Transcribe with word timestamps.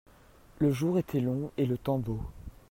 le 0.57 0.71
jour 0.71 0.97
était 0.97 1.19
long 1.19 1.51
et 1.57 1.67
le 1.67 1.77
temps 1.77 1.99
beau. 1.99 2.19